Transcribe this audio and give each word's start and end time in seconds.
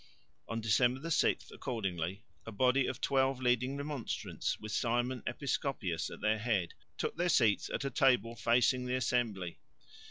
On 0.47 0.59
December 0.59 1.07
6 1.11 1.51
accordingly, 1.51 2.23
a 2.47 2.51
body 2.51 2.87
of 2.87 3.01
twelve 3.01 3.39
leading 3.39 3.77
Remonstrants 3.77 4.59
with 4.59 4.71
Simon 4.71 5.21
Episcopius 5.27 6.09
at 6.09 6.21
their 6.21 6.39
head 6.39 6.73
took 6.97 7.15
their 7.17 7.29
seats 7.29 7.69
at 7.69 7.85
a 7.85 7.91
table 7.91 8.35
facing 8.35 8.87
the 8.87 8.95
assembly. 8.95 9.59